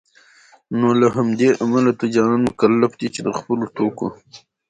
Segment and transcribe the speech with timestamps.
[0.79, 4.07] نوله همدې امله تجاران مکلف دی چي دخپلو توکو